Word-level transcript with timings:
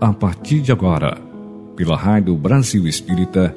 a 0.00 0.14
partir 0.14 0.62
de 0.62 0.72
agora, 0.72 1.20
pela 1.76 1.94
Rádio 1.94 2.34
Brasil 2.34 2.86
Espírita, 2.86 3.54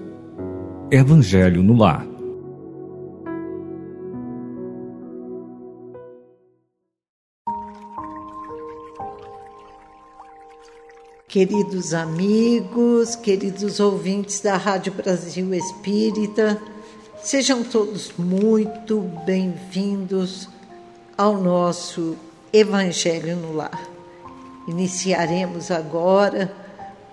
Evangelho 0.92 1.64
no 1.64 1.78
Lar. 1.78 2.06
Queridos 11.30 11.94
amigos, 11.94 13.16
queridos 13.16 13.80
ouvintes 13.80 14.42
da 14.42 14.58
Rádio 14.58 14.94
Brasil 14.94 15.54
Espírita, 15.54 16.62
sejam 17.22 17.64
todos 17.64 18.12
muito 18.18 19.00
bem-vindos 19.26 20.50
ao 21.18 21.42
nosso 21.42 22.18
Evangelho 22.52 23.38
no 23.38 23.56
Lar. 23.56 23.93
Iniciaremos 24.68 25.72
agora 25.72 26.54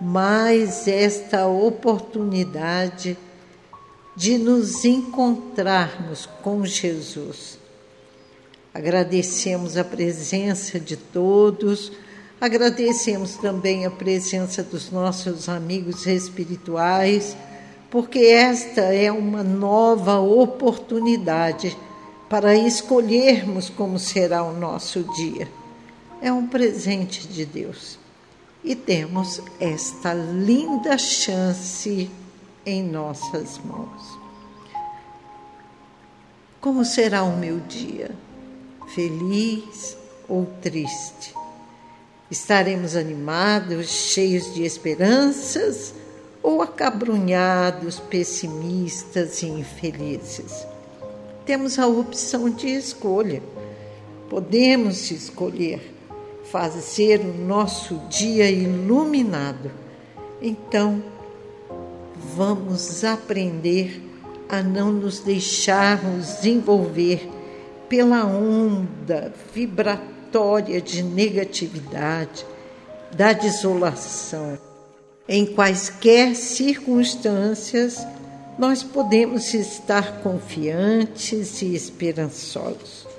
mais 0.01 0.87
esta 0.87 1.47
oportunidade 1.47 3.19
de 4.17 4.39
nos 4.39 4.85
encontrarmos 4.85 6.27
com 6.43 6.65
Jesus. 6.65 7.59
Agradecemos 8.73 9.77
a 9.77 9.83
presença 9.83 10.79
de 10.79 10.97
todos, 10.97 11.91
agradecemos 12.41 13.35
também 13.37 13.85
a 13.85 13.91
presença 13.91 14.63
dos 14.63 14.91
nossos 14.93 15.49
amigos 15.49 16.07
espirituais, 16.07 17.37
porque 17.91 18.21
esta 18.21 18.83
é 18.83 19.11
uma 19.11 19.43
nova 19.43 20.21
oportunidade 20.21 21.77
para 22.29 22.55
escolhermos 22.55 23.69
como 23.69 23.99
será 23.99 24.45
o 24.45 24.53
nosso 24.53 25.03
dia 25.17 25.60
é 26.21 26.33
um 26.33 26.47
presente 26.47 27.27
de 27.27 27.45
Deus. 27.45 27.99
E 28.63 28.75
temos 28.75 29.41
esta 29.59 30.13
linda 30.13 30.99
chance 30.99 32.11
em 32.67 32.83
nossas 32.83 33.59
mãos. 33.59 34.19
Como 36.61 36.85
será 36.85 37.23
o 37.23 37.39
meu 37.39 37.59
dia? 37.61 38.15
Feliz 38.95 39.97
ou 40.29 40.45
triste? 40.61 41.35
Estaremos 42.31 42.95
animados, 42.95 43.89
cheios 43.89 44.53
de 44.53 44.63
esperanças 44.63 45.95
ou 46.43 46.61
acabrunhados, 46.61 47.99
pessimistas 47.99 49.43
e 49.43 49.47
infelizes? 49.47 50.67
Temos 51.47 51.79
a 51.79 51.87
opção 51.87 52.51
de 52.51 52.69
escolha. 52.69 53.43
Podemos 54.29 55.11
escolher 55.11 56.00
fazer 56.51 57.21
o 57.21 57.33
nosso 57.47 57.97
dia 58.09 58.51
iluminado. 58.51 59.71
Então, 60.43 61.03
vamos 62.37 63.05
aprender 63.05 64.03
a 64.49 64.63
não 64.63 64.91
nos 64.91 65.21
deixarmos 65.21 66.45
envolver 66.45 67.29
pela 67.89 68.27
onda 68.27 69.33
vibratória 69.55 70.81
de 70.81 71.03
negatividade, 71.03 72.45
da 73.13 73.33
desolação. 73.33 74.59
Em 75.29 75.47
quaisquer 75.47 76.35
circunstâncias, 76.35 78.05
nós 78.59 78.83
podemos 78.83 79.55
estar 79.55 80.21
confiantes 80.23 81.63
e 81.63 81.75
esperançosos 81.75 83.10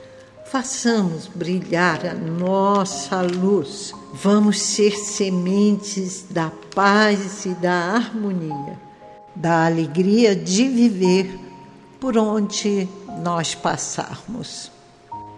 façamos 0.52 1.28
brilhar 1.34 2.06
a 2.06 2.14
nossa 2.14 3.22
luz. 3.22 3.94
Vamos 4.14 4.60
ser 4.60 4.98
sementes 4.98 6.26
da 6.30 6.52
paz 6.76 7.46
e 7.46 7.54
da 7.56 7.72
harmonia, 7.72 8.78
da 9.34 9.66
alegria 9.66 10.36
de 10.36 10.68
viver 10.68 11.40
por 12.02 12.18
onde 12.18 12.86
nós 13.24 13.56
passarmos. 13.56 14.70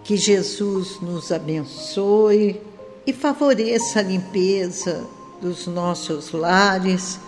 Que 0.04 0.18
Jesus 0.18 1.00
nos 1.00 1.32
abençoe 1.32 2.60
e 3.06 3.14
favoreça 3.14 4.00
a 4.00 4.04
limpeza 4.04 5.06
dos 5.40 5.68
nossos 5.68 6.32
lares, 6.32 7.20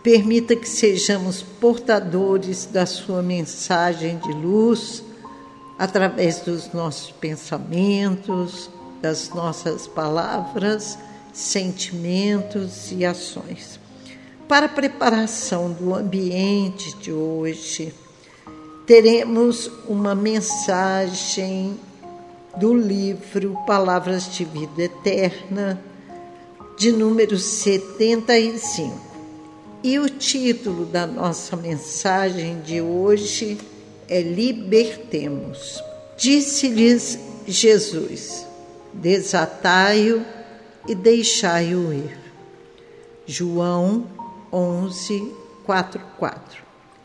permita 0.00 0.54
que 0.54 0.68
sejamos 0.68 1.42
portadores 1.42 2.66
da 2.66 2.86
Sua 2.86 3.20
mensagem 3.20 4.18
de 4.18 4.32
luz 4.32 5.02
através 5.82 6.38
dos 6.38 6.72
nossos 6.72 7.10
pensamentos, 7.10 8.70
das 9.00 9.30
nossas 9.30 9.88
palavras, 9.88 10.96
sentimentos 11.32 12.92
e 12.92 13.04
ações. 13.04 13.80
Para 14.46 14.66
a 14.66 14.68
preparação 14.68 15.72
do 15.72 15.92
ambiente 15.92 16.96
de 16.98 17.10
hoje, 17.10 17.92
teremos 18.86 19.68
uma 19.88 20.14
mensagem 20.14 21.76
do 22.56 22.72
livro 22.72 23.58
Palavras 23.66 24.32
de 24.32 24.44
Vida 24.44 24.84
Eterna, 24.84 25.82
de 26.78 26.92
número 26.92 27.36
75. 27.36 29.00
E 29.82 29.98
o 29.98 30.08
título 30.08 30.86
da 30.86 31.08
nossa 31.08 31.56
mensagem 31.56 32.60
de 32.60 32.80
hoje 32.80 33.58
é 33.58 33.81
libertemos. 34.08 35.82
Disse-lhes 36.16 37.18
Jesus: 37.46 38.46
Desatai-o 38.92 40.24
e 40.88 40.94
deixai-o 40.94 41.92
ir. 41.92 42.18
João 43.26 44.06
11, 44.52 45.32
4, 45.64 46.00
4. 46.18 46.62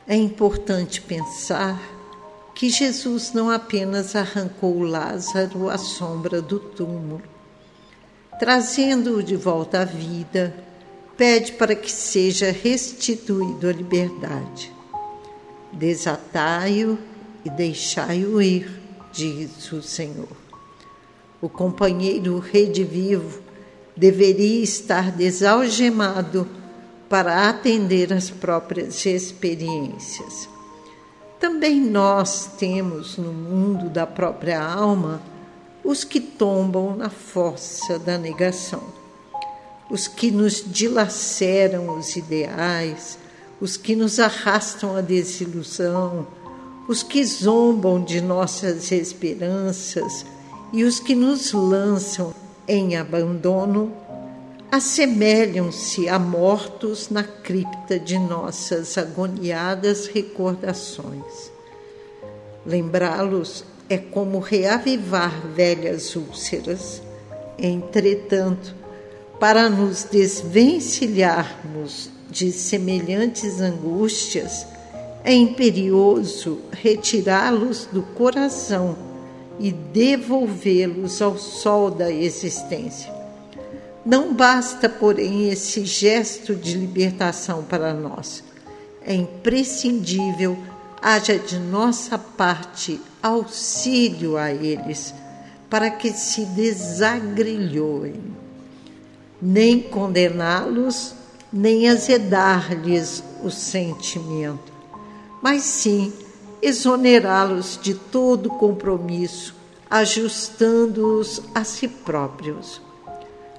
É 0.08 0.16
importante 0.16 1.02
pensar 1.02 1.80
que 2.56 2.70
Jesus 2.70 3.34
não 3.34 3.52
apenas 3.52 4.16
arrancou 4.16 4.82
Lázaro 4.82 5.70
à 5.70 5.78
sombra 5.78 6.42
do 6.42 6.60
túmulo, 6.60 7.22
trazendo-o 8.40 9.22
de 9.22 9.36
volta 9.36 9.82
à 9.82 9.86
vida, 9.86 10.56
pede 11.16 11.52
para 11.52 11.76
que 11.76 11.92
seja 11.92 12.52
restituído 12.52 13.70
à 13.70 13.72
liberdade. 13.72 14.77
Desatai-o 15.74 16.98
e 17.44 17.50
deixai-o 17.50 18.42
ir, 18.42 18.70
diz 19.12 19.72
o 19.72 19.82
Senhor. 19.82 20.28
O 21.42 21.48
companheiro 21.48 22.40
redivivo 22.40 23.42
deveria 23.96 24.64
estar 24.64 25.12
desalgemado 25.12 26.48
para 27.10 27.50
atender 27.50 28.12
às 28.12 28.30
próprias 28.30 29.06
experiências. 29.06 30.50
Também 31.40 31.80
nós 31.80 32.50
temos 32.58 33.18
no 33.18 33.32
mundo 33.32 33.90
da 33.90 34.08
própria 34.08 34.62
alma 34.62 35.22
os 35.84 36.04
que 36.04 36.20
tombam 36.20 36.96
na 36.96 37.10
força 37.10 37.98
da 37.98 38.18
negação, 38.18 38.84
os 39.90 40.08
que 40.08 40.32
nos 40.32 40.64
dilaceram 40.66 41.98
os 41.98 42.16
ideais, 42.16 43.18
os 43.60 43.76
que 43.78 43.96
nos 43.96 44.20
arrastam 44.20 44.96
à 44.96 45.02
desilusão, 45.02 46.28
os 46.88 47.02
que 47.04 47.24
zombam 47.26 48.04
de 48.04 48.22
nossas 48.22 48.92
esperanças 48.92 50.26
e 50.72 50.84
os 50.84 51.00
que 51.00 51.16
nos 51.16 51.54
lançam 51.54 52.34
em 52.68 52.96
abandono, 52.96 53.92
assemelham-se 54.72 56.08
a 56.10 56.20
mortos 56.20 57.10
na 57.10 57.24
cripta 57.24 57.98
de 58.00 58.20
nossas 58.20 58.96
agoniadas 58.98 60.08
recordações. 60.08 61.52
Lembrá-los 62.66 63.64
é 63.90 63.98
como 63.98 64.40
reavivar 64.40 65.32
velhas 65.56 66.14
úlceras. 66.16 67.02
Entretanto, 67.58 68.76
para 69.40 69.70
nos 69.70 70.04
desvencilharmos 70.04 72.12
de 72.30 72.52
semelhantes 72.52 73.60
angústias, 73.62 74.66
é 75.24 75.34
imperioso 75.34 76.60
retirá-los 76.72 77.88
do 77.92 78.02
coração 78.02 78.98
e 79.60 79.72
devolvê-los 79.72 81.22
ao 81.22 81.38
sol 81.38 81.92
da 81.92 82.12
existência. 82.12 83.12
Não 84.06 84.34
basta, 84.34 84.88
porém, 84.88 85.50
esse 85.50 85.84
gesto 85.84 86.56
de 86.56 86.78
libertação 86.78 87.64
para 87.64 87.94
nós. 87.94 88.42
É 89.02 89.14
imprescindível 89.14 90.58
haja 91.02 91.38
de 91.38 91.60
nossa 91.60 92.18
parte 92.18 93.02
auxílio 93.22 94.38
a 94.38 94.52
eles, 94.54 95.14
para 95.70 95.90
que 95.90 96.12
se 96.14 96.46
desagrilhoem. 96.46 98.16
Nem 99.42 99.82
condená-los, 99.82 101.14
nem 101.52 101.90
azedar-lhes 101.90 103.24
o 103.44 103.50
sentimento, 103.50 104.74
mas 105.42 105.64
sim 105.64 106.12
exonerá-los 106.62 107.80
de 107.82 107.94
todo 107.94 108.50
compromisso, 108.50 109.56
ajustando-os 109.90 111.42
a 111.54 111.64
si 111.64 111.88
próprios. 111.88 112.82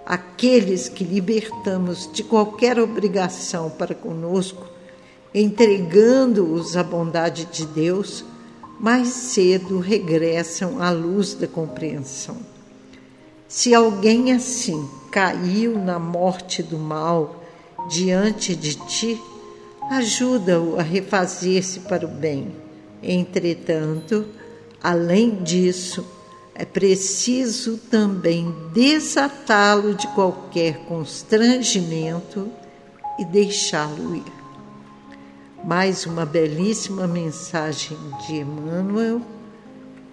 aqueles 0.09 0.89
que 0.89 1.05
libertamos 1.05 2.09
de 2.11 2.25
qualquer 2.25 2.81
obrigação 2.81 3.69
para 3.69 3.95
conosco, 3.95 4.67
entregando-os 5.35 6.79
à 6.79 6.83
bondade 6.83 7.45
de 7.45 7.67
Deus, 7.67 8.25
mais 8.81 9.09
cedo 9.09 9.79
regressam 9.79 10.81
à 10.81 10.91
luz 10.91 11.35
da 11.35 11.47
compreensão. 11.47 12.39
Se 13.47 13.75
alguém 13.75 14.33
assim 14.33 14.89
caiu 15.11 15.79
na 15.79 15.99
morte 15.99 16.63
do 16.63 16.79
mal 16.79 17.38
diante 17.89 18.55
de 18.55 18.75
ti, 18.75 19.21
ajuda-o 19.91 20.79
a 20.79 20.83
refazer-se 20.83 21.81
para 21.81 22.07
o 22.07 22.09
bem. 22.09 22.53
Entretanto, 23.03 24.27
além 24.83 25.43
disso, 25.43 26.05
é 26.55 26.65
preciso 26.65 27.79
também 27.91 28.55
desatá-lo 28.73 29.95
de 29.95 30.07
qualquer 30.09 30.79
constrangimento 30.87 32.51
e 33.19 33.25
deixá-lo 33.25 34.17
ir. 34.17 34.33
Mais 35.65 36.05
uma 36.05 36.27
belíssima 36.27 37.07
mensagem 37.07 37.97
de 38.27 38.37
Emmanuel 38.37 39.21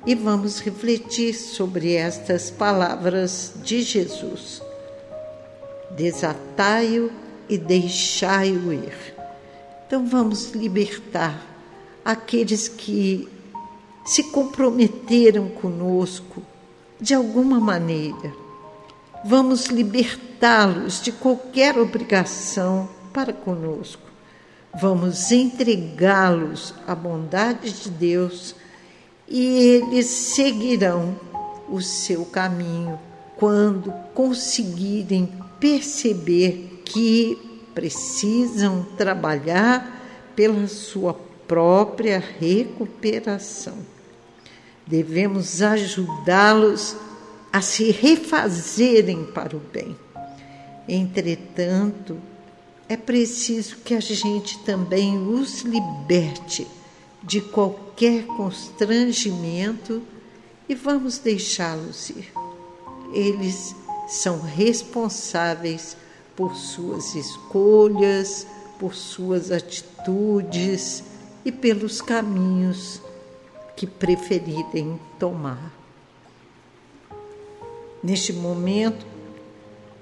e 0.05 0.13
vamos 0.13 0.59
refletir 0.59 1.33
sobre 1.33 1.93
estas 1.93 2.51
palavras 2.51 3.53
de 3.63 3.81
Jesus. 3.81 4.61
Desatai-o 5.95 7.24
e 7.49 7.57
deixai-o 7.57 8.73
ir. 8.73 9.15
Então 9.85 10.05
vamos 10.05 10.51
libertar 10.51 11.41
aqueles 12.03 12.67
que 12.67 13.27
se 14.05 14.23
comprometeram 14.25 15.49
conosco 15.49 16.41
de 16.99 17.13
alguma 17.13 17.59
maneira. 17.59 18.33
Vamos 19.23 19.65
libertá-los 19.65 21.01
de 21.01 21.11
qualquer 21.11 21.77
obrigação 21.77 22.87
para 23.11 23.33
conosco. 23.33 24.03
Vamos 24.79 25.31
entregá-los 25.31 26.73
à 26.85 26.93
bondade 26.93 27.71
de 27.71 27.89
Deus 27.89 28.55
e 29.27 29.45
eles 29.57 30.05
seguirão 30.05 31.17
o 31.69 31.81
seu 31.81 32.25
caminho 32.25 32.99
quando 33.37 33.91
conseguirem 34.13 35.31
perceber 35.59 36.74
que 36.85 37.37
precisam 37.73 38.85
trabalhar 38.95 40.31
pela 40.35 40.67
sua 40.67 41.13
própria 41.47 42.23
recuperação 42.39 43.77
devemos 44.85 45.61
ajudá-los 45.61 46.95
a 47.51 47.61
se 47.61 47.91
refazerem 47.91 49.25
para 49.25 49.55
o 49.55 49.59
bem. 49.59 49.95
Entretanto, 50.87 52.17
é 52.87 52.95
preciso 52.95 53.77
que 53.77 53.95
a 53.95 53.99
gente 53.99 54.59
também 54.59 55.17
os 55.17 55.61
liberte 55.61 56.67
de 57.23 57.41
qualquer 57.41 58.25
constrangimento 58.25 60.03
e 60.69 60.75
vamos 60.75 61.17
deixá-los 61.17 62.11
ir. 62.11 62.31
Eles 63.13 63.75
são 64.07 64.39
responsáveis 64.41 65.97
por 66.35 66.55
suas 66.55 67.15
escolhas, 67.15 68.45
por 68.79 68.93
suas 68.93 69.51
atitudes 69.51 71.03
e 71.43 71.51
pelos 71.51 72.01
caminhos 72.01 73.01
que 73.75 73.85
preferirem 73.85 74.99
tomar. 75.19 75.71
Neste 78.03 78.31
momento, 78.33 79.05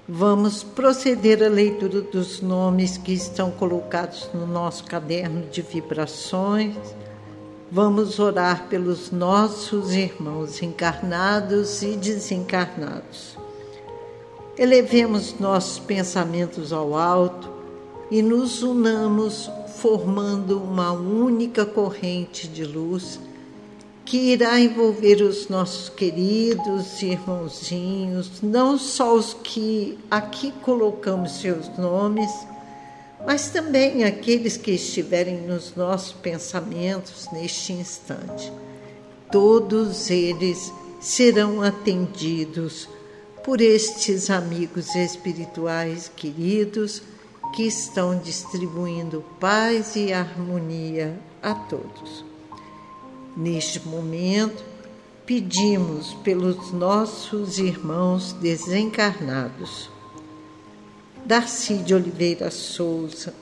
vamos 0.08 0.62
proceder 0.62 1.42
à 1.42 1.48
leitura 1.48 2.02
dos 2.02 2.40
nomes 2.40 2.98
que 2.98 3.12
estão 3.12 3.50
colocados 3.50 4.28
no 4.34 4.46
nosso 4.46 4.84
caderno 4.84 5.46
de 5.48 5.62
vibrações. 5.62 6.76
Vamos 7.70 8.18
orar 8.18 8.66
pelos 8.68 9.10
nossos 9.10 9.92
irmãos 9.92 10.62
encarnados 10.62 11.82
e 11.82 11.96
desencarnados. 11.96 13.43
Elevemos 14.56 15.38
nossos 15.40 15.80
pensamentos 15.80 16.72
ao 16.72 16.94
alto 16.96 17.50
e 18.10 18.22
nos 18.22 18.62
unamos 18.62 19.50
formando 19.78 20.62
uma 20.62 20.92
única 20.92 21.66
corrente 21.66 22.46
de 22.46 22.64
luz 22.64 23.18
que 24.04 24.32
irá 24.32 24.60
envolver 24.60 25.22
os 25.22 25.48
nossos 25.48 25.88
queridos 25.88 27.02
irmãozinhos, 27.02 28.42
não 28.42 28.78
só 28.78 29.14
os 29.14 29.34
que 29.34 29.98
aqui 30.10 30.52
colocamos 30.62 31.40
seus 31.40 31.68
nomes, 31.76 32.30
mas 33.26 33.48
também 33.48 34.04
aqueles 34.04 34.56
que 34.56 34.72
estiverem 34.72 35.40
nos 35.40 35.74
nossos 35.74 36.12
pensamentos 36.12 37.28
neste 37.32 37.72
instante. 37.72 38.52
Todos 39.32 40.10
eles 40.10 40.72
serão 41.00 41.62
atendidos 41.62 42.88
por 43.44 43.60
estes 43.60 44.30
amigos 44.30 44.94
espirituais 44.94 46.10
queridos 46.16 47.02
que 47.54 47.64
estão 47.64 48.18
distribuindo 48.18 49.22
paz 49.38 49.96
e 49.96 50.14
harmonia 50.14 51.16
a 51.42 51.54
todos. 51.54 52.24
Neste 53.36 53.86
momento, 53.86 54.64
pedimos 55.26 56.14
pelos 56.24 56.72
nossos 56.72 57.58
irmãos 57.58 58.32
desencarnados. 58.32 59.90
Darcy 61.26 61.74
de 61.78 61.94
Oliveira 61.94 62.50
Souza, 62.50 63.34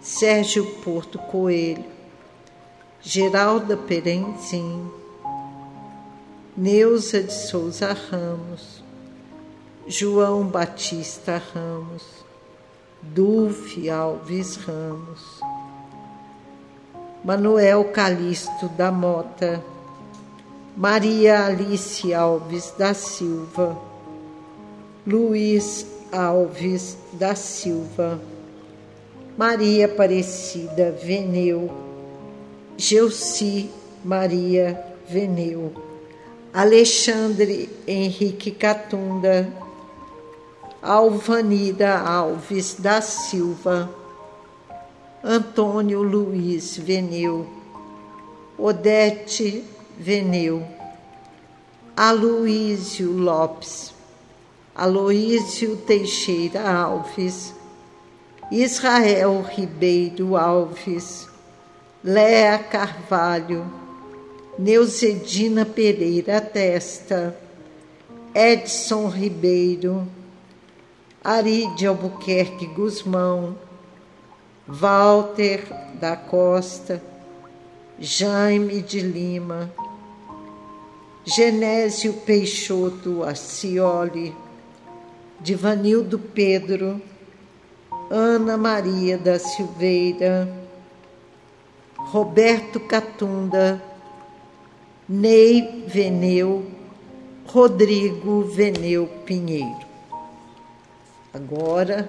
Sérgio 0.00 0.64
Porto 0.82 1.18
Coelho, 1.18 1.84
Geralda 3.02 3.76
Perenzin, 3.76 4.90
Neuza 6.56 7.22
de 7.22 7.32
Souza 7.32 7.92
Ramos, 7.92 8.77
João 9.90 10.44
Batista 10.44 11.42
Ramos, 11.54 12.02
Dulce 13.00 13.88
Alves 13.88 14.56
Ramos, 14.56 15.40
Manuel 17.24 17.84
Calixto 17.86 18.68
da 18.76 18.92
Mota, 18.92 19.64
Maria 20.76 21.46
Alice 21.46 22.12
Alves 22.12 22.70
da 22.76 22.92
Silva, 22.92 23.78
Luiz 25.06 25.86
Alves 26.12 26.98
da 27.14 27.34
Silva, 27.34 28.20
Maria 29.38 29.86
Aparecida 29.86 30.94
Veneu, 31.02 31.70
Gelci 32.76 33.70
Maria 34.04 34.78
Veneu, 35.08 35.72
Alexandre 36.52 37.70
Henrique 37.86 38.50
Catunda, 38.50 39.66
Alvanida 40.80 41.98
Alves 41.98 42.74
da 42.74 43.00
Silva, 43.00 43.90
Antônio 45.24 46.02
Luiz 46.02 46.76
Veneu, 46.76 47.48
Odete 48.56 49.64
Veneu, 49.98 50.64
Aloísio 51.96 53.10
Lopes, 53.10 53.92
Aloísio 54.72 55.76
Teixeira 55.78 56.62
Alves, 56.62 57.52
Israel 58.52 59.42
Ribeiro 59.42 60.36
Alves, 60.36 61.28
Léa 62.04 62.56
Carvalho, 62.58 63.66
Neuzedina 64.56 65.66
Pereira 65.66 66.40
Testa, 66.40 67.36
Edson 68.32 69.08
Ribeiro, 69.08 70.06
Ari 71.22 71.66
de 71.74 71.86
Albuquerque 71.86 72.66
Guzmão, 72.66 73.56
Walter 74.66 75.64
da 75.94 76.16
Costa, 76.16 77.02
Jaime 77.98 78.80
de 78.80 79.00
Lima, 79.00 79.72
Genésio 81.24 82.12
Peixoto 82.24 83.24
Acioli, 83.24 84.34
Divanildo 85.40 86.18
Pedro, 86.18 87.02
Ana 88.10 88.56
Maria 88.56 89.18
da 89.18 89.40
Silveira, 89.40 90.48
Roberto 91.96 92.78
Catunda, 92.78 93.82
Ney 95.08 95.84
Veneu, 95.88 96.64
Rodrigo 97.44 98.42
Veneu 98.42 99.08
Pinheiro. 99.26 99.87
Agora 101.38 102.08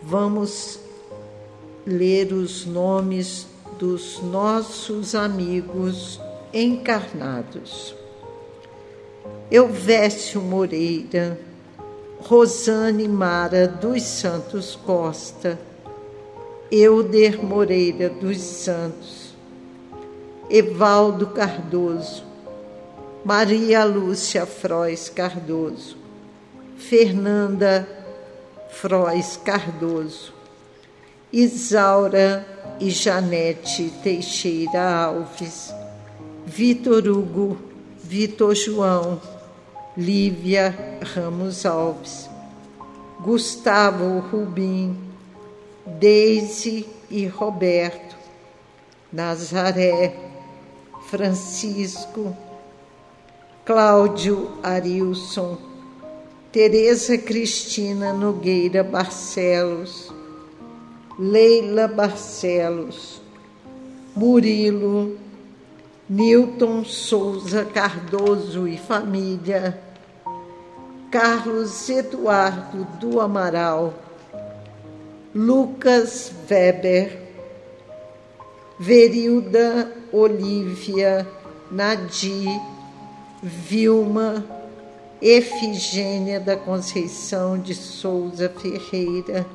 vamos 0.00 0.78
ler 1.84 2.32
os 2.32 2.64
nomes 2.64 3.48
dos 3.76 4.22
nossos 4.22 5.16
amigos 5.16 6.20
encarnados. 6.52 7.92
Elvésio 9.50 10.40
Moreira, 10.40 11.40
Rosane 12.20 13.08
Mara 13.08 13.66
dos 13.66 14.04
Santos 14.04 14.76
Costa, 14.76 15.58
Euder 16.70 17.44
Moreira 17.44 18.08
dos 18.08 18.38
Santos, 18.38 19.34
Evaldo 20.48 21.30
Cardoso, 21.30 22.22
Maria 23.24 23.82
Lúcia 23.82 24.46
Frois 24.46 25.08
Cardoso, 25.08 25.96
Fernanda 26.76 27.98
Frois 28.72 29.36
Cardoso, 29.36 30.32
Isaura 31.32 32.46
e 32.80 32.90
Janete 32.90 33.92
Teixeira 34.02 35.04
Alves, 35.04 35.72
Vitor 36.46 37.06
Hugo, 37.06 37.58
Vitor 38.02 38.54
João, 38.54 39.20
Lívia 39.96 40.98
Ramos 41.14 41.66
Alves, 41.66 42.28
Gustavo 43.20 44.20
Rubim, 44.20 44.96
Deise 45.86 46.88
e 47.10 47.26
Roberto, 47.26 48.16
Nazaré, 49.12 50.16
Francisco, 51.08 52.36
Cláudio 53.64 54.58
Arilson, 54.62 55.69
Tereza 56.52 57.16
Cristina 57.16 58.12
Nogueira 58.12 58.82
Barcelos, 58.82 60.12
Leila 61.16 61.86
Barcelos, 61.86 63.22
Murilo, 64.16 65.16
Newton 66.08 66.84
Souza 66.84 67.64
Cardoso 67.64 68.66
e 68.66 68.76
família, 68.76 69.80
Carlos 71.08 71.88
Eduardo 71.88 72.84
do 72.98 73.20
Amaral, 73.20 73.94
Lucas 75.32 76.32
Weber, 76.50 77.16
Verilda 78.76 79.88
Olívia 80.12 81.24
Nadir, 81.70 82.60
Vilma 83.40 84.59
Efigênia 85.20 86.40
da 86.40 86.56
Conceição 86.56 87.58
de 87.58 87.74
Souza 87.74 88.48
Ferreira, 88.48 89.46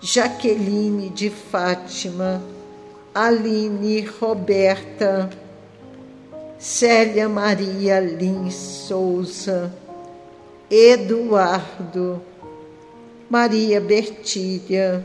Jaqueline 0.00 1.08
de 1.08 1.30
Fátima, 1.30 2.42
Aline 3.14 4.00
Roberta, 4.00 5.30
Célia 6.58 7.28
Maria 7.28 8.00
Lins 8.00 8.54
Souza, 8.54 9.72
Eduardo, 10.68 12.20
Maria 13.30 13.80
Bertília, 13.80 15.04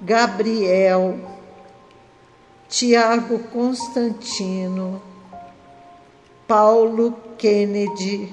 Gabriel, 0.00 1.18
Tiago 2.68 3.40
Constantino, 3.52 5.02
Paulo 6.46 7.14
Kennedy, 7.36 8.32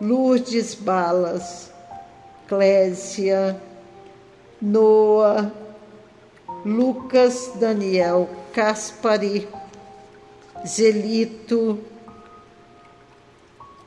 Lourdes 0.00 0.74
Balas, 0.74 1.72
Clésia, 2.46 3.60
Noah, 4.60 5.52
Lucas 6.64 7.52
Daniel 7.58 8.28
Caspari, 8.52 9.48
Zelito, 10.66 11.78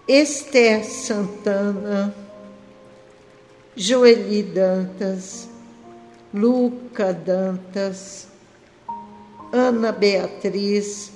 Esther 0.07 0.83
Santana, 0.83 2.13
Joeli 3.75 4.43
Dantas, 4.43 5.47
Luca 6.33 7.13
Dantas, 7.13 8.27
Ana 9.51 9.91
Beatriz, 9.91 11.11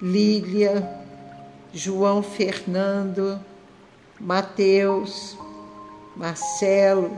Lília, 0.00 1.04
João 1.72 2.22
Fernando, 2.22 3.40
Mateus, 4.20 5.36
Marcelo, 6.16 7.10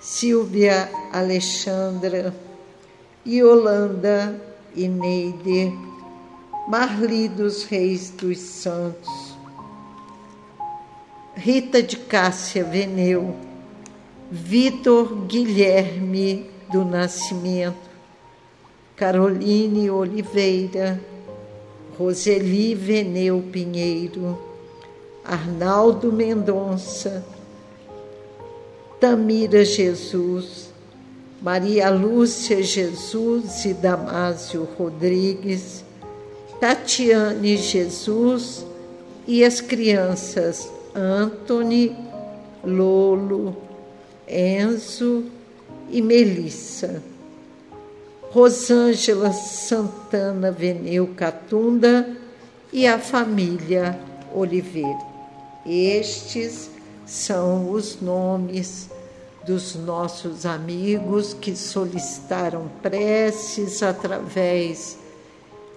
Silvia 0.00 0.90
Alexandra, 1.12 2.34
Yolanda 3.26 4.40
e 4.76 4.86
Neide, 4.86 5.72
Marli 6.68 7.28
dos 7.28 7.64
Reis 7.64 8.10
dos 8.10 8.38
Santos, 8.38 9.34
Rita 11.34 11.82
de 11.82 11.96
Cássia 11.96 12.62
Veneu, 12.62 13.34
Vitor 14.30 15.26
Guilherme 15.26 16.48
do 16.70 16.84
Nascimento, 16.84 17.90
Caroline 18.94 19.90
Oliveira, 19.90 21.00
Roseli 21.98 22.74
Veneu 22.74 23.42
Pinheiro, 23.50 24.53
Arnaldo 25.24 26.12
Mendonça, 26.12 27.24
Tamira 29.00 29.64
Jesus, 29.64 30.68
Maria 31.40 31.90
Lúcia 31.90 32.62
Jesus 32.62 33.64
e 33.64 33.74
Damásio 33.74 34.68
Rodrigues, 34.78 35.84
Tatiane 36.60 37.56
Jesus 37.56 38.64
e 39.26 39.44
as 39.44 39.60
crianças 39.60 40.70
Anthony, 40.94 41.96
Lolo, 42.62 43.56
Enzo 44.28 45.24
e 45.90 46.00
Melissa. 46.00 47.02
Rosângela 48.30 49.32
Santana 49.32 50.50
Veneu 50.50 51.08
Catunda 51.16 52.08
e 52.72 52.86
a 52.86 52.98
família 52.98 53.98
Oliveira. 54.34 55.13
Estes 55.66 56.70
são 57.06 57.70
os 57.70 58.00
nomes 58.00 58.90
dos 59.46 59.74
nossos 59.74 60.44
amigos 60.46 61.34
que 61.34 61.54
solicitaram 61.56 62.70
preces 62.82 63.82
através 63.82 64.98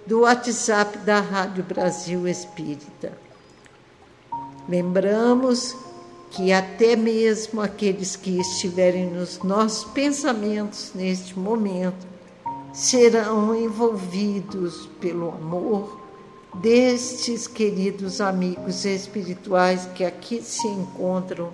do 0.05 0.21
WhatsApp 0.21 0.97
da 0.99 1.19
Rádio 1.19 1.63
Brasil 1.63 2.27
Espírita. 2.27 3.11
Lembramos 4.67 5.75
que 6.31 6.51
até 6.51 6.95
mesmo 6.95 7.61
aqueles 7.61 8.15
que 8.15 8.39
estiverem 8.39 9.09
nos 9.09 9.39
nossos 9.39 9.85
pensamentos 9.91 10.91
neste 10.93 11.37
momento 11.37 12.05
serão 12.73 13.55
envolvidos 13.55 14.87
pelo 14.99 15.29
amor 15.29 16.06
destes 16.55 17.47
queridos 17.47 18.21
amigos 18.21 18.85
espirituais 18.85 19.87
que 19.93 20.03
aqui 20.03 20.41
se 20.41 20.67
encontram 20.67 21.51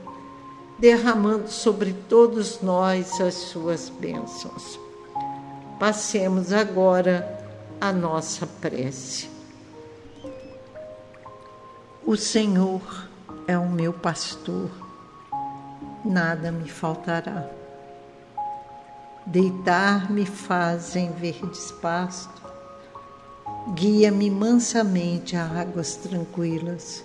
derramando 0.80 1.50
sobre 1.50 1.94
todos 1.94 2.62
nós 2.62 3.20
as 3.22 3.34
suas 3.34 3.90
bênçãos. 3.90 4.80
Passemos 5.80 6.52
agora 6.52 7.40
a 7.80 7.92
nossa 7.92 8.48
prece. 8.48 9.30
O 12.06 12.18
Senhor 12.18 12.82
é 13.48 13.58
o 13.58 13.70
meu 13.70 13.94
pastor, 13.94 14.70
nada 16.04 16.52
me 16.52 16.70
faltará. 16.70 17.48
Deitar-me 19.26 20.26
faz 20.26 20.98
em 20.98 21.12
verdes 21.12 21.72
pastos, 21.72 22.43
guia-me 23.72 24.30
mansamente 24.30 25.36
a 25.36 25.46
águas 25.46 25.96
tranquilas 25.96 27.04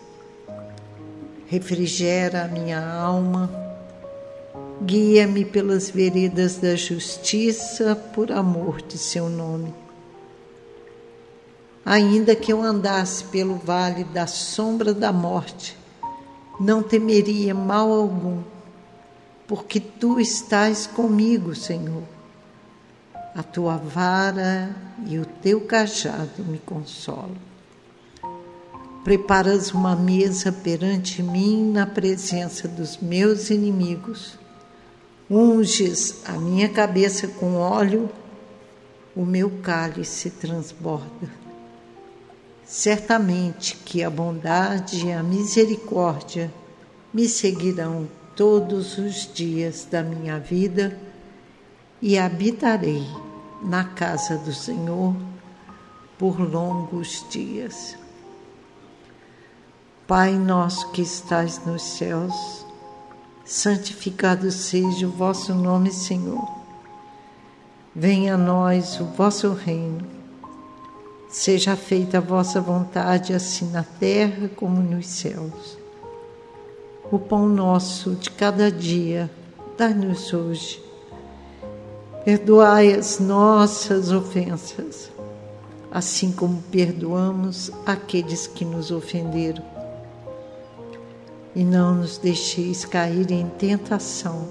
refrigera 1.48 2.44
a 2.44 2.48
minha 2.48 2.78
alma, 2.78 3.50
guia-me 4.82 5.46
pelas 5.46 5.88
veredas 5.88 6.56
da 6.56 6.76
justiça 6.76 7.96
por 7.96 8.30
amor 8.30 8.82
de 8.82 8.98
seu 8.98 9.30
nome. 9.30 9.72
Ainda 11.84 12.36
que 12.36 12.52
eu 12.52 12.62
andasse 12.62 13.24
pelo 13.24 13.54
vale 13.54 14.04
da 14.04 14.26
sombra 14.26 14.92
da 14.92 15.10
morte, 15.10 15.74
não 16.60 16.82
temeria 16.82 17.54
mal 17.54 17.90
algum, 17.90 18.42
porque 19.46 19.80
tu 19.80 20.20
estás 20.20 20.86
comigo, 20.86 21.54
Senhor. 21.54 22.17
A 23.38 23.42
tua 23.44 23.76
vara 23.76 24.74
e 25.06 25.16
o 25.16 25.24
teu 25.24 25.60
cajado 25.60 26.42
me 26.44 26.58
consolam. 26.58 27.36
Preparas 29.04 29.70
uma 29.70 29.94
mesa 29.94 30.50
perante 30.50 31.22
mim 31.22 31.70
na 31.70 31.86
presença 31.86 32.66
dos 32.66 32.96
meus 32.96 33.48
inimigos. 33.50 34.36
Unges 35.30 36.22
a 36.24 36.32
minha 36.32 36.68
cabeça 36.68 37.28
com 37.28 37.54
óleo, 37.54 38.10
o 39.14 39.24
meu 39.24 39.48
cálice 39.62 40.30
transborda. 40.30 41.30
Certamente 42.64 43.76
que 43.76 44.02
a 44.02 44.10
bondade 44.10 45.06
e 45.06 45.12
a 45.12 45.22
misericórdia 45.22 46.52
me 47.14 47.28
seguirão 47.28 48.08
todos 48.34 48.98
os 48.98 49.32
dias 49.32 49.86
da 49.88 50.02
minha 50.02 50.40
vida 50.40 50.98
e 52.02 52.18
habitarei 52.18 53.27
na 53.62 53.84
casa 53.84 54.36
do 54.38 54.52
Senhor 54.52 55.14
por 56.18 56.40
longos 56.40 57.24
dias. 57.30 57.96
Pai 60.06 60.32
nosso 60.32 60.90
que 60.90 61.02
estais 61.02 61.64
nos 61.66 61.82
céus, 61.82 62.64
santificado 63.44 64.50
seja 64.50 65.06
o 65.06 65.10
vosso 65.10 65.54
nome, 65.54 65.92
Senhor. 65.92 66.48
Venha 67.94 68.34
a 68.34 68.38
nós 68.38 68.98
o 69.00 69.04
vosso 69.04 69.52
reino. 69.52 70.06
Seja 71.28 71.76
feita 71.76 72.18
a 72.18 72.22
vossa 72.22 72.60
vontade, 72.60 73.34
assim 73.34 73.70
na 73.70 73.82
terra 73.82 74.48
como 74.56 74.80
nos 74.80 75.06
céus. 75.06 75.76
O 77.10 77.18
pão 77.18 77.48
nosso 77.48 78.14
de 78.14 78.30
cada 78.30 78.72
dia, 78.72 79.30
dai-nos 79.76 80.32
hoje. 80.32 80.87
Perdoai 82.28 82.92
as 82.92 83.18
nossas 83.18 84.12
ofensas, 84.12 85.10
assim 85.90 86.30
como 86.30 86.60
perdoamos 86.60 87.70
aqueles 87.86 88.46
que 88.46 88.66
nos 88.66 88.90
ofenderam. 88.90 89.64
E 91.56 91.64
não 91.64 91.94
nos 91.94 92.18
deixeis 92.18 92.84
cair 92.84 93.30
em 93.30 93.48
tentação, 93.48 94.46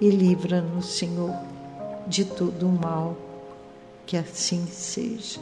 e 0.00 0.10
livra-nos, 0.10 0.98
Senhor, 0.98 1.36
de 2.08 2.24
todo 2.24 2.66
o 2.66 2.72
mal, 2.72 3.16
que 4.04 4.16
assim 4.16 4.66
seja. 4.66 5.38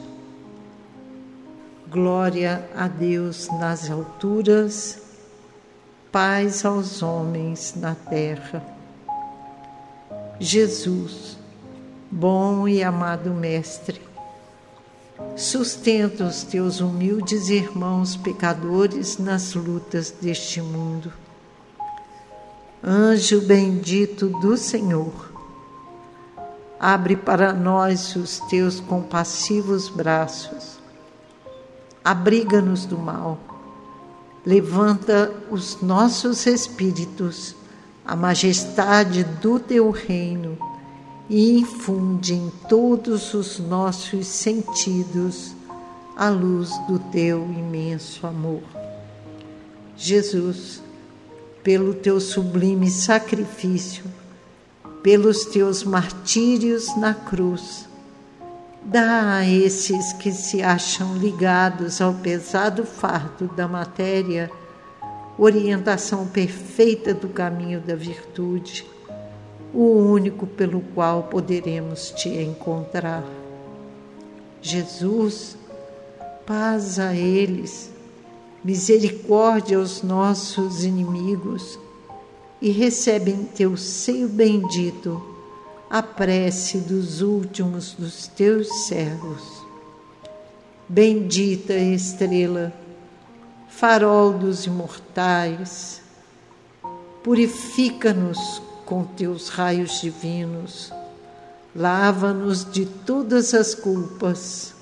Glória 1.91 2.69
a 2.77 2.87
Deus 2.87 3.49
nas 3.59 3.91
alturas 3.91 5.01
paz 6.13 6.67
aos 6.67 7.03
homens 7.03 7.73
na 7.77 7.95
terra. 7.95 8.76
Jesus, 10.39 11.37
bom 12.11 12.69
e 12.69 12.83
amado 12.83 13.31
Mestre, 13.31 14.01
sustenta 15.35 16.25
os 16.25 16.43
teus 16.43 16.81
humildes 16.81 17.49
irmãos 17.49 18.17
pecadores 18.17 19.19
nas 19.19 19.55
lutas 19.55 20.11
deste 20.11 20.61
mundo. 20.61 21.13
Anjo 22.85 23.41
bendito 23.41 24.29
do 24.41 24.57
Senhor, 24.57 25.33
abre 26.79 27.17
para 27.17 27.53
nós 27.53 28.15
os 28.15 28.39
teus 28.51 28.79
compassivos 28.79 29.89
braços, 29.89 30.79
abriga-nos 32.05 32.85
do 32.85 32.99
mal 32.99 33.39
levanta 34.47 35.35
os 35.51 35.83
nossos 35.83 36.47
espíritos 36.47 37.57
à 38.07 38.15
majestade 38.15 39.25
do 39.25 39.59
teu 39.59 39.91
reino 39.91 40.57
e 41.29 41.59
infunde 41.59 42.35
em 42.35 42.53
todos 42.69 43.35
os 43.35 43.59
nossos 43.59 44.27
sentidos 44.27 45.55
a 46.17 46.29
luz 46.29 46.71
do 46.87 46.99
teu 46.99 47.43
imenso 47.45 48.27
amor. 48.27 48.63
Jesus, 49.97 50.83
pelo 51.63 51.95
teu 51.95 52.21
sublime 52.21 52.91
sacrifício, 52.91 54.05
pelos 55.03 55.47
teus 55.47 55.83
martírios 55.83 56.97
na 56.97 57.13
cruz, 57.13 57.87
Dá 58.89 59.39
a 59.39 59.45
esses 59.45 60.13
que 60.13 60.31
se 60.31 60.63
acham 60.63 61.17
ligados 61.17 62.01
ao 62.01 62.15
pesado 62.15 62.87
fardo 62.87 63.49
da 63.49 63.67
matéria 63.67 64.49
orientação 65.39 66.27
perfeita 66.27 67.13
do 67.13 67.29
caminho 67.29 67.81
da 67.81 67.95
virtude, 67.95 68.87
o 69.73 69.85
único 69.85 70.47
pelo 70.47 70.81
qual 70.95 71.25
poderemos 71.25 72.11
te 72.11 72.29
encontrar. 72.29 73.25
Jesus, 74.63 75.57
paz 76.47 76.99
a 76.99 77.15
eles, 77.15 77.91
misericórdia 78.65 79.79
aos 79.79 80.03
nossos 80.03 80.85
inimigos 80.85 81.79
e 82.61 82.71
recebe 82.71 83.31
em 83.31 83.45
teu 83.45 83.77
seio 83.77 84.29
bendito 84.29 85.23
a 85.91 86.03
prece 86.03 86.79
dos 86.79 87.21
últimos 87.21 87.93
dos 87.93 88.27
teus 88.27 88.87
servos. 88.87 89.65
Bendita 90.89 91.75
estrela, 91.75 92.73
farol 93.77 94.33
dos 94.33 94.65
imortais, 94.65 96.01
purifica-nos 97.23 98.63
com 98.87 99.05
teus 99.05 99.51
raios 99.51 100.01
divinos, 100.01 100.91
lava-nos 101.75 102.65
de 102.65 102.87
todas 102.87 103.53
as 103.53 103.75
culpas, 103.75 104.75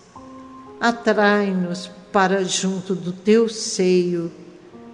atrai-nos 0.80 1.90
para 2.12 2.44
junto 2.44 2.94
do 2.94 3.11
teu 3.11 3.48
seio, 3.48 4.30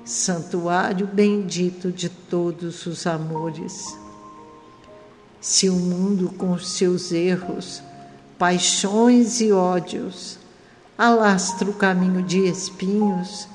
santuário 0.03 1.07
bendito 1.07 1.93
de 1.93 2.09
todos 2.09 2.87
os 2.87 3.07
amores. 3.07 3.99
Se 5.43 5.69
o 5.69 5.77
mundo 5.77 6.31
com 6.39 6.59
seus 6.59 7.13
erros, 7.13 7.83
paixões 8.39 9.43
e 9.43 9.53
ódios 9.53 10.39
alastra 10.97 11.69
o 11.69 11.75
caminho 11.75 12.23
de 12.23 12.49
espinhos, 12.49 13.47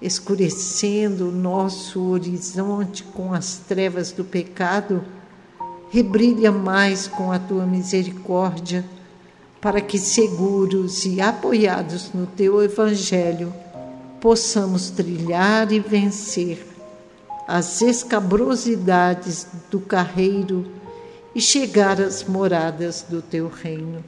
escurecendo 0.00 1.28
o 1.28 1.32
nosso 1.32 2.00
horizonte 2.10 3.02
com 3.02 3.32
as 3.32 3.56
trevas 3.56 4.12
do 4.12 4.24
pecado, 4.24 5.04
rebrilha 5.90 6.52
mais 6.52 7.06
com 7.06 7.32
a 7.32 7.38
tua 7.38 7.66
misericórdia, 7.66 8.84
para 9.60 9.80
que 9.80 9.98
seguros 9.98 11.04
e 11.04 11.20
apoiados 11.20 12.12
no 12.12 12.26
teu 12.26 12.62
evangelho 12.62 13.52
possamos 14.20 14.90
trilhar 14.90 15.72
e 15.72 15.80
vencer 15.80 16.64
as 17.46 17.80
escabrosidades 17.80 19.46
do 19.70 19.80
carreiro 19.80 20.66
e 21.34 21.40
chegar 21.40 22.00
às 22.00 22.22
moradas 22.22 23.04
do 23.08 23.22
teu 23.22 23.48
reino. 23.48 24.04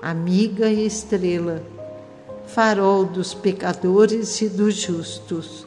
Amiga 0.00 0.68
e 0.68 0.86
estrela, 0.86 1.62
farol 2.54 3.04
dos 3.04 3.32
pecadores 3.32 4.40
e 4.40 4.48
dos 4.48 4.74
justos, 4.74 5.66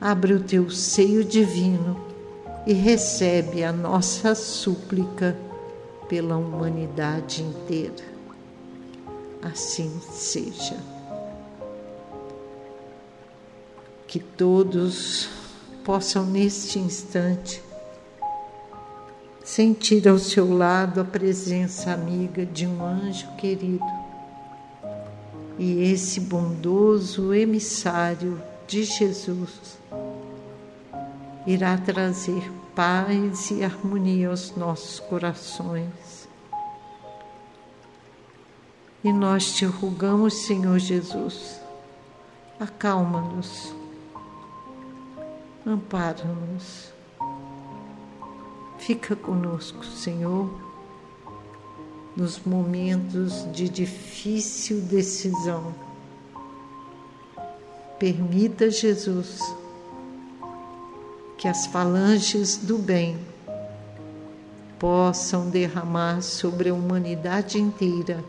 abre 0.00 0.34
o 0.34 0.40
teu 0.42 0.70
seio 0.70 1.24
divino 1.24 2.00
e 2.66 2.72
recebe 2.72 3.64
a 3.64 3.72
nossa 3.72 4.34
súplica 4.34 5.36
pela 6.08 6.36
humanidade 6.36 7.42
inteira. 7.42 8.04
Assim 9.42 10.00
seja. 10.12 10.76
Que 14.06 14.20
todos 14.20 15.28
possam 15.84 16.24
neste 16.24 16.78
instante 16.78 17.62
sentir 19.44 20.08
ao 20.08 20.18
seu 20.18 20.56
lado 20.56 21.00
a 21.00 21.04
presença 21.04 21.92
amiga 21.92 22.44
de 22.44 22.66
um 22.66 22.84
anjo 22.84 23.28
querido. 23.36 24.05
E 25.58 25.90
esse 25.90 26.20
bondoso 26.20 27.32
emissário 27.32 28.40
de 28.66 28.84
Jesus 28.84 29.78
irá 31.46 31.78
trazer 31.78 32.50
paz 32.74 33.50
e 33.50 33.64
harmonia 33.64 34.28
aos 34.28 34.54
nossos 34.56 35.00
corações. 35.00 36.28
E 39.02 39.12
nós 39.12 39.54
te 39.54 39.64
rogamos, 39.64 40.34
Senhor 40.34 40.78
Jesus, 40.78 41.60
acalma-nos, 42.60 43.74
ampara-nos 45.64 46.96
Fica 48.78 49.16
conosco, 49.16 49.84
Senhor, 49.84 50.48
nos 52.16 52.40
momentos 52.40 53.46
de 53.52 53.68
difícil 53.68 54.80
decisão. 54.80 55.74
Permita, 57.98 58.70
Jesus, 58.70 59.40
que 61.36 61.46
as 61.46 61.66
falanges 61.66 62.56
do 62.56 62.78
bem 62.78 63.18
possam 64.78 65.48
derramar 65.50 66.22
sobre 66.22 66.70
a 66.70 66.74
humanidade 66.74 67.58
inteira 67.58 68.24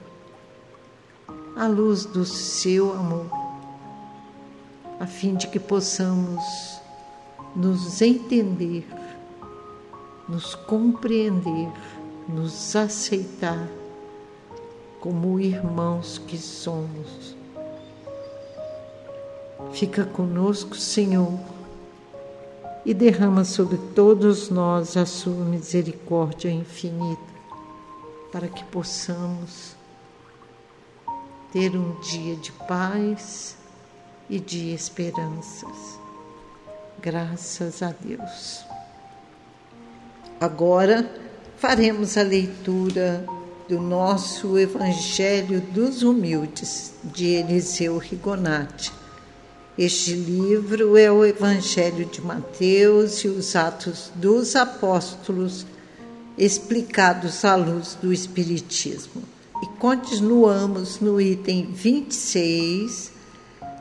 a 1.55 1.65
luz 1.65 2.05
do 2.05 2.23
seu 2.23 2.93
amor, 2.93 3.25
a 4.99 5.07
fim 5.07 5.35
de 5.35 5.47
que 5.47 5.59
possamos 5.59 6.79
nos 7.55 8.01
entender 8.01 8.85
nos 10.27 10.55
compreender, 10.55 11.71
nos 12.27 12.75
aceitar 12.75 13.67
como 15.07 15.39
irmãos 15.39 16.17
que 16.27 16.37
somos. 16.37 17.33
Fica 19.71 20.03
conosco, 20.03 20.75
Senhor, 20.75 21.39
e 22.85 22.93
derrama 22.93 23.45
sobre 23.45 23.77
todos 23.95 24.49
nós 24.49 24.97
a 24.97 25.05
sua 25.05 25.45
misericórdia 25.45 26.51
infinita, 26.51 27.21
para 28.33 28.49
que 28.49 28.65
possamos 28.65 29.77
ter 31.53 31.73
um 31.77 31.97
dia 32.01 32.35
de 32.35 32.51
paz 32.51 33.55
e 34.29 34.41
de 34.41 34.73
esperanças. 34.73 35.97
Graças 36.99 37.81
a 37.81 37.93
Deus. 37.97 38.65
Agora 40.41 41.09
faremos 41.55 42.17
a 42.17 42.23
leitura 42.23 43.25
do 43.67 43.79
nosso 43.79 44.57
Evangelho 44.57 45.61
dos 45.61 46.03
Humildes, 46.03 46.93
de 47.03 47.25
Eliseu 47.25 47.97
Rigonati 47.97 48.91
este 49.77 50.13
livro 50.13 50.97
é 50.97 51.11
o 51.11 51.23
Evangelho 51.23 52.03
de 52.05 52.19
Mateus 52.19 53.23
e 53.23 53.27
os 53.27 53.55
Atos 53.55 54.11
dos 54.15 54.55
Apóstolos, 54.55 55.67
explicados 56.35 57.45
à 57.45 57.55
luz 57.55 57.95
do 58.01 58.11
Espiritismo. 58.11 59.21
E 59.61 59.67
continuamos 59.77 60.99
no 60.99 61.21
item 61.21 61.67
26 61.71 63.11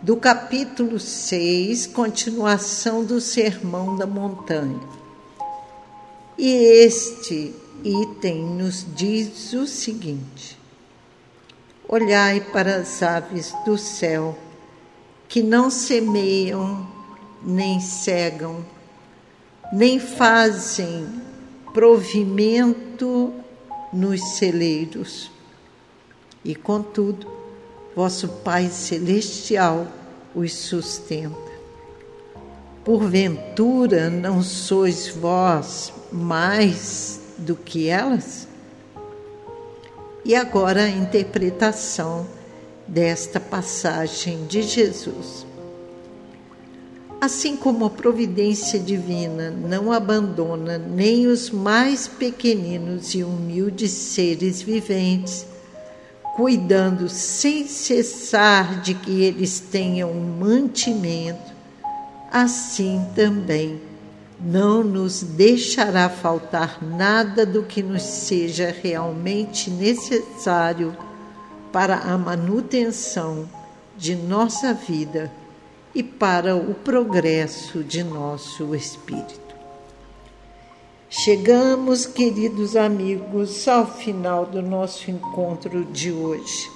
do 0.02 0.18
capítulo 0.18 1.00
6, 1.00 1.86
continuação 1.86 3.02
do 3.02 3.18
Sermão 3.18 3.96
da 3.96 4.06
Montanha. 4.06 4.78
E 6.36 6.52
este 6.84 7.54
item 7.84 8.44
nos 8.44 8.86
diz 8.94 9.52
o 9.52 9.66
seguinte: 9.66 10.58
Olhai 11.88 12.40
para 12.40 12.76
as 12.76 13.02
aves 13.02 13.54
do 13.64 13.78
céu 13.78 14.36
que 15.28 15.42
não 15.42 15.70
semeiam, 15.70 16.86
nem 17.42 17.80
cegam, 17.80 18.64
nem 19.72 19.98
fazem 19.98 21.06
provimento 21.72 23.32
nos 23.92 24.20
celeiros. 24.36 25.30
E 26.44 26.54
contudo, 26.54 27.26
vosso 27.94 28.28
Pai 28.28 28.68
Celestial 28.68 29.86
os 30.34 30.52
sustenta. 30.52 31.46
Porventura 32.84 34.08
não 34.08 34.42
sois 34.42 35.08
vós 35.08 35.92
mais 36.12 37.25
do 37.38 37.54
que 37.56 37.88
elas? 37.88 38.46
E 40.24 40.34
agora 40.34 40.84
a 40.84 40.88
interpretação 40.88 42.26
desta 42.86 43.38
passagem 43.38 44.46
de 44.46 44.62
Jesus. 44.62 45.46
Assim 47.20 47.56
como 47.56 47.84
a 47.84 47.90
providência 47.90 48.78
divina 48.78 49.50
não 49.50 49.90
abandona 49.90 50.78
nem 50.78 51.26
os 51.26 51.50
mais 51.50 52.06
pequeninos 52.06 53.14
e 53.14 53.24
humildes 53.24 53.90
seres 53.90 54.60
viventes, 54.60 55.46
cuidando 56.36 57.08
sem 57.08 57.66
cessar 57.66 58.82
de 58.82 58.94
que 58.94 59.22
eles 59.22 59.58
tenham 59.58 60.10
um 60.10 60.38
mantimento, 60.38 61.54
assim 62.30 63.04
também 63.14 63.80
não 64.40 64.84
nos 64.84 65.22
deixará 65.22 66.08
faltar 66.08 66.82
nada 66.82 67.46
do 67.46 67.62
que 67.62 67.82
nos 67.82 68.02
seja 68.02 68.74
realmente 68.82 69.70
necessário 69.70 70.96
para 71.72 71.96
a 71.96 72.18
manutenção 72.18 73.48
de 73.96 74.14
nossa 74.14 74.74
vida 74.74 75.32
e 75.94 76.02
para 76.02 76.54
o 76.54 76.74
progresso 76.74 77.82
de 77.82 78.04
nosso 78.04 78.74
espírito. 78.74 79.46
Chegamos, 81.08 82.04
queridos 82.04 82.76
amigos, 82.76 83.66
ao 83.66 83.86
final 83.86 84.44
do 84.44 84.60
nosso 84.60 85.10
encontro 85.10 85.84
de 85.86 86.12
hoje. 86.12 86.70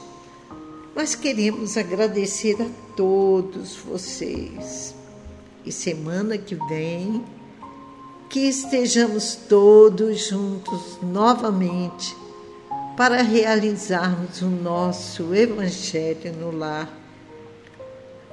Nós 0.97 1.15
queremos 1.15 1.77
agradecer 1.77 2.57
a 2.63 2.67
todos 2.97 3.77
vocês. 3.77 4.95
E 5.65 5.71
semana 5.71 6.39
que 6.39 6.55
vem, 6.55 7.23
que 8.31 8.49
estejamos 8.49 9.35
todos 9.35 10.29
juntos 10.29 11.01
novamente 11.03 12.17
para 12.97 13.23
realizarmos 13.23 14.41
o 14.41 14.47
nosso 14.47 15.35
Evangelho 15.35 16.33
no 16.35 16.57
lar. 16.57 16.89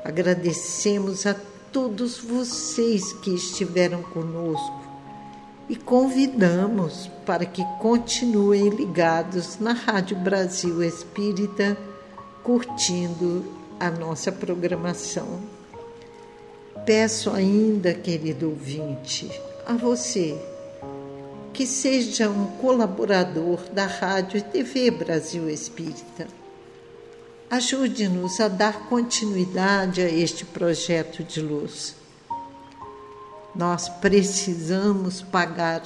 Agradecemos 0.06 1.26
a 1.26 1.36
todos 1.74 2.20
vocês 2.20 3.12
que 3.12 3.32
estiveram 3.32 4.04
conosco 4.04 4.84
e 5.68 5.76
convidamos 5.76 7.10
para 7.26 7.44
que 7.48 7.66
continuem 7.80 8.70
ligados 8.70 9.58
na 9.60 9.74
Rádio 9.74 10.16
Brasil 10.18 10.84
Espírita, 10.84 11.76
curtindo 12.44 13.44
a 13.80 13.90
nossa 13.90 14.32
programação. 14.32 15.40
Peço 16.86 17.32
ainda, 17.32 17.96
querido 17.96 18.52
ouvinte, 18.52 19.28
a 19.68 19.74
você 19.74 20.42
que 21.52 21.68
seja 21.68 22.30
um 22.30 22.46
colaborador 22.58 23.60
da 23.74 23.86
Rádio 23.86 24.38
e 24.38 24.42
TV 24.42 24.90
Brasil 24.90 25.50
Espírita. 25.50 26.26
Ajude-nos 27.50 28.40
a 28.40 28.48
dar 28.48 28.88
continuidade 28.88 30.02
a 30.02 30.10
este 30.10 30.46
projeto 30.46 31.22
de 31.22 31.42
luz. 31.42 31.96
Nós 33.54 33.90
precisamos 33.90 35.22
pagar 35.22 35.84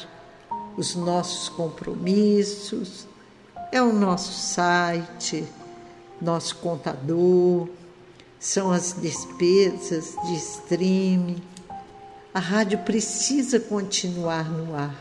os 0.77 0.93
nossos 0.93 1.49
compromissos, 1.49 3.07
é 3.71 3.81
o 3.81 3.91
nosso 3.91 4.31
site, 4.31 5.43
nosso 6.21 6.57
contador, 6.57 7.67
são 8.39 8.71
as 8.71 8.93
despesas 8.93 10.15
de 10.27 10.35
streaming. 10.35 11.50
A 12.33 12.39
rádio 12.39 12.77
precisa 12.79 13.59
continuar 13.59 14.49
no 14.49 14.73
ar 14.73 14.95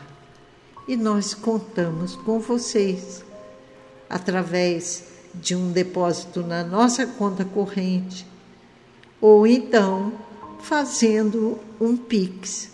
e 0.85 0.97
nós 0.97 1.33
contamos 1.33 2.13
com 2.13 2.41
vocês 2.41 3.23
através 4.09 5.05
de 5.33 5.55
um 5.55 5.71
depósito 5.71 6.41
na 6.41 6.61
nossa 6.61 7.07
conta 7.07 7.45
corrente 7.45 8.27
ou 9.21 9.47
então 9.47 10.11
fazendo 10.59 11.57
um 11.79 11.95
Pix, 11.95 12.69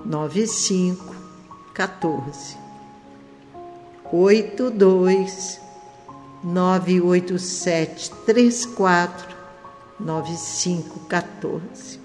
9514 0.06 2.58
82 4.12 5.62
98734 6.44 9.38
9514. 10.00 12.00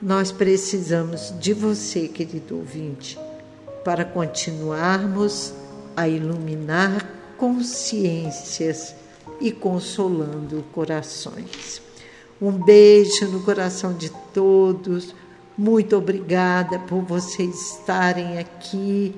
Nós 0.00 0.30
precisamos 0.30 1.34
de 1.40 1.52
você, 1.54 2.06
querido 2.08 2.58
ouvinte, 2.58 3.18
para 3.84 4.04
continuarmos 4.04 5.52
a 5.96 6.06
iluminar 6.06 7.04
consciências 7.36 8.94
e 9.42 9.50
consolando 9.50 10.64
corações. 10.72 11.82
Um 12.40 12.52
beijo 12.52 13.26
no 13.26 13.40
coração 13.42 13.92
de 13.92 14.10
todos. 14.32 15.14
Muito 15.58 15.96
obrigada 15.96 16.78
por 16.78 17.02
vocês 17.02 17.72
estarem 17.72 18.38
aqui 18.38 19.14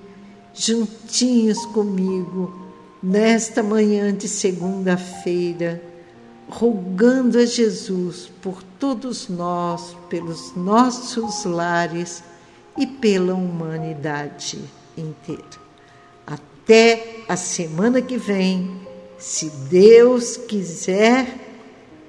juntinhos 0.52 1.64
comigo 1.66 2.58
nesta 3.02 3.62
manhã 3.62 4.14
de 4.14 4.26
segunda-feira, 4.26 5.82
rogando 6.48 7.38
a 7.38 7.44
Jesus 7.44 8.30
por 8.40 8.62
todos 8.78 9.28
nós, 9.28 9.94
pelos 10.08 10.56
nossos 10.56 11.44
lares 11.44 12.22
e 12.78 12.86
pela 12.86 13.34
humanidade 13.34 14.58
inteira. 14.96 15.64
Até 16.26 17.24
a 17.28 17.36
semana 17.36 18.00
que 18.00 18.16
vem, 18.16 18.83
se 19.18 19.50
Deus 19.50 20.36
quiser, 20.36 21.44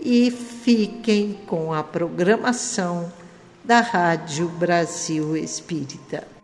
e 0.06 0.30
fiquem 0.30 1.40
com 1.48 1.74
a 1.74 1.84
programação 1.84 3.12
da 3.64 3.82
Rádio 3.82 4.48
Brasil 4.48 5.36
Espírita. 5.36 6.35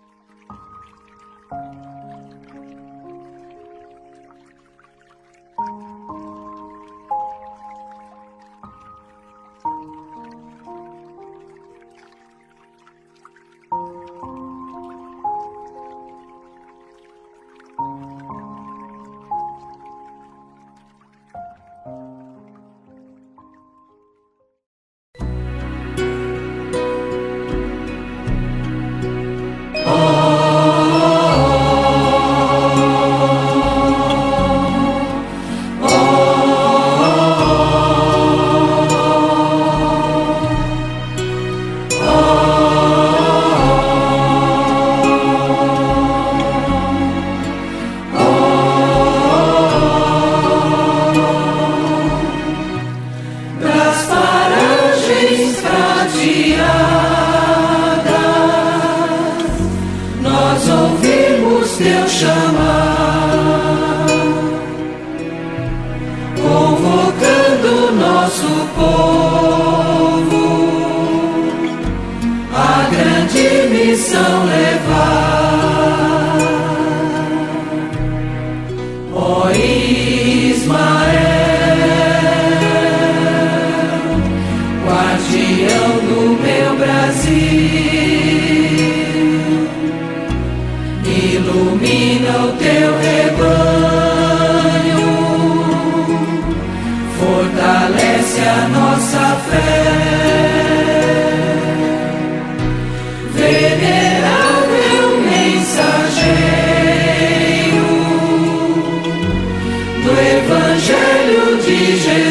Ages. 112.03 112.30